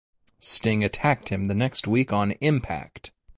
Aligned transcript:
Sting 0.39 0.83
attacked 0.83 1.29
him 1.29 1.45
the 1.45 1.53
next 1.53 1.85
week 1.85 2.11
on 2.11 2.31
"Impact!". 2.41 3.11